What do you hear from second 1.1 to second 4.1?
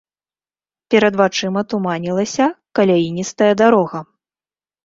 вачыма туманілася каляіністая дарога.